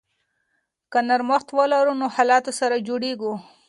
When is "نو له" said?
2.01-2.13